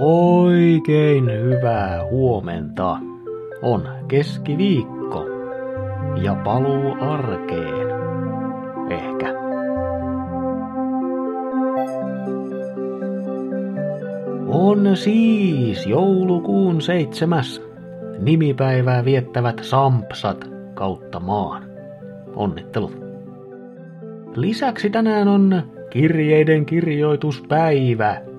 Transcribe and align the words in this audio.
Oikein 0.00 1.24
hyvää 1.32 2.04
huomenta. 2.10 2.98
On 3.62 3.88
keskiviikko 4.08 5.24
ja 6.22 6.34
paluu 6.34 6.96
arkeen. 7.00 7.88
Ehkä. 8.90 9.34
On 14.46 14.96
siis 14.96 15.86
joulukuun 15.86 16.80
seitsemäs. 16.80 17.62
Nimipäivää 18.18 19.04
viettävät 19.04 19.58
sampsat 19.62 20.44
kautta 20.74 21.20
maan. 21.20 21.62
Onnittelut. 22.34 23.00
Lisäksi 24.34 24.90
tänään 24.90 25.28
on 25.28 25.62
kirjeiden 25.90 26.66
kirjoituspäivä. 26.66 28.35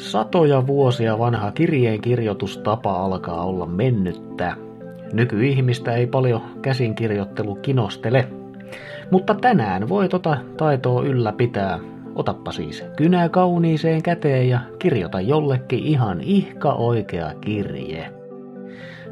Satoja 0.00 0.66
vuosia 0.66 1.18
vanha 1.18 1.52
kirjeen 1.52 2.00
kirjoitustapa 2.00 3.04
alkaa 3.04 3.44
olla 3.44 3.66
mennyttä. 3.66 4.54
Nykyihmistä 5.12 5.94
ei 5.94 6.06
paljon 6.06 6.42
käsinkirjoittelu 6.62 7.54
kinostele. 7.54 8.28
Mutta 9.10 9.34
tänään 9.34 9.88
voi 9.88 10.08
tota 10.08 10.36
taitoa 10.56 11.02
ylläpitää. 11.02 11.78
Otappa 12.14 12.52
siis 12.52 12.84
kynä 12.96 13.28
kauniiseen 13.28 14.02
käteen 14.02 14.48
ja 14.48 14.60
kirjoita 14.78 15.20
jollekin 15.20 15.78
ihan 15.78 16.20
ihka 16.20 16.72
oikea 16.72 17.32
kirje. 17.40 18.12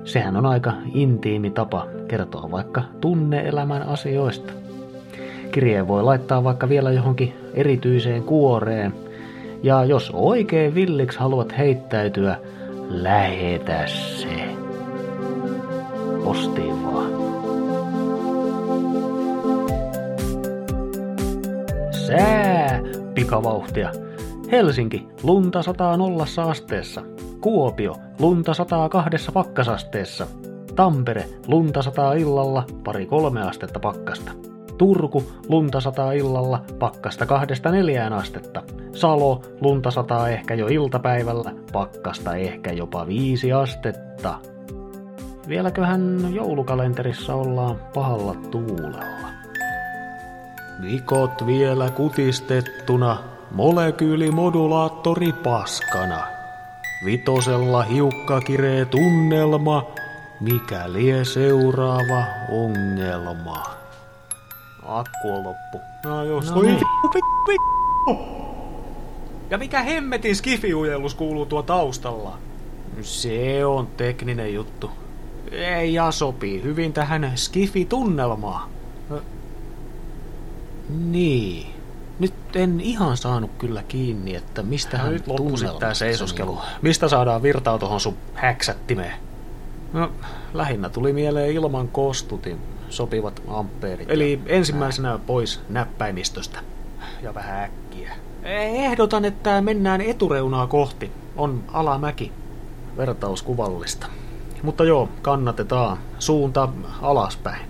Sehän 0.04 0.36
on 0.36 0.46
aika 0.46 0.72
intiimi 0.94 1.50
tapa 1.50 1.86
kertoa 2.08 2.50
vaikka 2.50 2.82
tunneelämän 3.00 3.82
asioista. 3.82 4.52
Kirjeen 5.52 5.88
voi 5.88 6.02
laittaa 6.02 6.44
vaikka 6.44 6.68
vielä 6.68 6.92
johonkin 6.92 7.34
erityiseen 7.54 8.22
kuoreen. 8.22 9.07
Ja 9.62 9.84
jos 9.84 10.10
oikein 10.12 10.74
villiksi 10.74 11.18
haluat 11.18 11.58
heittäytyä, 11.58 12.38
lähetä 12.88 13.86
se. 13.86 14.56
Postiin 16.24 16.84
vaan. 16.84 17.10
Sää, 21.90 22.80
pikavauhtia. 23.14 23.92
Helsinki, 24.52 25.08
lunta 25.22 25.62
sataa 25.62 25.96
nollassa 25.96 26.42
asteessa. 26.42 27.02
Kuopio, 27.40 27.96
lunta 28.18 28.54
sataa 28.54 28.88
kahdessa 28.88 29.32
pakkasasteessa. 29.32 30.26
Tampere, 30.76 31.24
lunta 31.46 31.82
sataa 31.82 32.12
illalla, 32.12 32.64
pari 32.84 33.06
kolme 33.06 33.42
astetta 33.42 33.80
pakkasta. 33.80 34.47
Turku, 34.78 35.22
lunta 35.48 35.80
sataa 35.80 36.12
illalla, 36.12 36.64
pakkasta 36.78 37.26
kahdesta 37.26 37.70
neljään 37.70 38.12
astetta. 38.12 38.62
Salo, 38.92 39.42
lunta 39.60 39.90
sataa 39.90 40.28
ehkä 40.28 40.54
jo 40.54 40.66
iltapäivällä, 40.66 41.52
pakkasta 41.72 42.36
ehkä 42.36 42.72
jopa 42.72 43.06
viisi 43.06 43.52
astetta. 43.52 44.34
Vieläköhän 45.48 46.34
joulukalenterissa 46.34 47.34
ollaan 47.34 47.76
pahalla 47.94 48.34
tuulella. 48.50 49.28
Vikot 50.82 51.46
vielä 51.46 51.90
kutistettuna, 51.90 53.18
molekyylimodulaattori 53.50 55.32
paskana. 55.32 56.22
Vitosella 57.04 57.82
hiukka 57.82 58.40
kiree 58.40 58.84
tunnelma, 58.84 59.86
mikä 60.40 60.92
lie 60.92 61.24
seuraava 61.24 62.24
ongelma. 62.50 63.62
Akku 64.88 65.28
on 65.32 65.44
loppu. 65.44 65.80
No 66.04 66.24
just. 66.24 66.54
No 66.54 66.62
niin. 66.62 66.80
Ja 69.50 69.58
mikä 69.58 69.82
hemmetin 69.82 70.36
skifiujellus 70.36 71.14
kuuluu 71.14 71.46
tuo 71.46 71.62
taustalla? 71.62 72.38
Se 73.02 73.64
on 73.66 73.86
tekninen 73.86 74.54
juttu. 74.54 74.90
Ei 75.52 75.94
ja 75.94 76.10
sopii 76.10 76.62
hyvin 76.62 76.92
tähän 76.92 77.32
skifi-tunnelmaan. 77.34 78.68
Niin. 80.88 81.66
Nyt 82.18 82.34
en 82.54 82.80
ihan 82.80 83.16
saanut 83.16 83.50
kyllä 83.58 83.82
kiinni, 83.88 84.34
että 84.34 84.62
mistä 84.62 84.98
hän 84.98 85.12
Nyt 85.12 85.26
loppu 85.26 85.56
sit 85.56 85.78
tää 85.78 85.94
seisoskelu. 85.94 86.52
niin 86.52 86.62
Mistä 86.82 87.08
saadaan 87.08 87.42
virtaa 87.42 87.78
tohon 87.78 88.00
sun 88.00 88.16
häksättimeen? 88.34 89.14
No, 89.92 90.10
lähinnä 90.54 90.88
tuli 90.88 91.12
mieleen 91.12 91.50
ilman 91.50 91.88
kostutin 91.88 92.58
sopivat 92.88 93.42
ampeerit. 93.48 94.10
Eli 94.10 94.40
ensimmäisenä 94.46 95.18
pois 95.26 95.60
näppäimistöstä. 95.68 96.60
Ja 97.22 97.34
vähän 97.34 97.64
äkkiä. 97.64 98.12
Ehdotan, 98.42 99.24
että 99.24 99.60
mennään 99.60 100.00
etureunaa 100.00 100.66
kohti. 100.66 101.12
On 101.36 101.64
alamäki. 101.72 102.32
Vertauskuvallista. 102.96 104.06
Mutta 104.62 104.84
joo, 104.84 105.08
kannatetaan. 105.22 105.98
Suunta 106.18 106.68
alaspäin. 107.02 107.62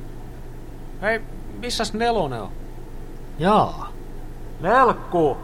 Hei, 1.03 1.21
missäs 1.59 1.93
nelonen 1.93 2.43
on? 2.43 2.51
Jaa. 3.39 3.93
Nelkku! 4.61 5.37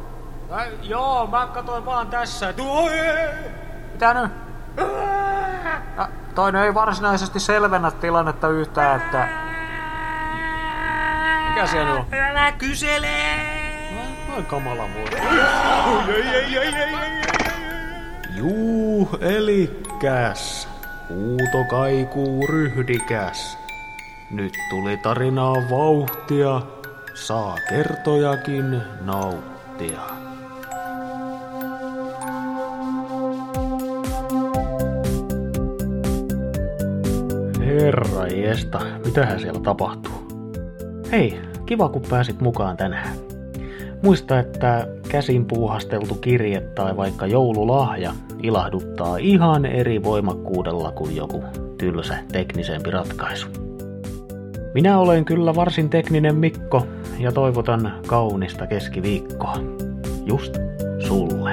Ai, 0.50 0.72
joo, 0.82 1.26
mä 1.26 1.48
katsoin 1.54 1.86
vaan 1.86 2.06
tässä. 2.06 2.52
Tuo, 2.52 2.88
Mitä 3.92 4.14
nyt? 4.14 4.32
Ja, 5.96 6.08
toinen 6.34 6.62
ei 6.62 6.75
varsinaisesti 6.75 7.41
selvennä 7.41 7.91
tilannetta 7.91 8.49
yhtään, 8.49 9.00
että... 9.00 9.28
Mikä 11.49 11.67
siellä 11.67 11.93
on? 11.93 12.06
Älä 12.12 12.53
kysele! 12.53 13.09
Noin 14.28 14.47
kamala 14.47 14.83
voi. 14.95 15.05
Juu, 18.37 19.09
elikäs. 19.21 20.69
Huuto 21.09 21.65
kaikuu 21.71 22.47
ryhdikäs. 22.47 23.59
Nyt 24.31 24.53
tuli 24.71 24.97
tarinaa 24.97 25.55
vauhtia. 25.71 26.62
Saa 27.15 27.56
kertojakin 27.69 28.83
nauttia. 29.01 30.01
Herra 37.64 38.26
jesta, 38.26 38.80
mitähän 39.04 39.41
siellä 39.41 39.60
tapahtuu? 39.60 40.12
Hei, 41.12 41.41
kiva 41.66 41.88
kun 41.88 42.02
pääsit 42.10 42.41
mukaan 42.41 42.76
tänään. 42.76 43.16
Muista, 44.02 44.38
että 44.38 44.88
käsin 45.08 45.44
puuhasteltu 45.44 46.14
kirje 46.14 46.60
tai 46.60 46.97
vaikka 46.97 47.26
joululahja 47.26 48.12
ilahduttaa 48.42 49.16
ihan 49.16 49.66
eri 49.66 50.03
voimakkuudella 50.03 50.92
kuin 50.92 51.16
joku 51.16 51.44
tylsä 51.78 52.14
teknisempi 52.32 52.91
ratkaisu. 52.91 53.48
Minä 54.74 54.98
olen 54.98 55.24
kyllä 55.24 55.54
varsin 55.54 55.91
tekninen 55.91 56.36
Mikko 56.36 56.86
ja 57.19 57.32
toivotan 57.32 57.92
kaunista 58.06 58.66
keskiviikkoa. 58.66 59.56
Just 60.26 60.58
sulle. 60.98 61.53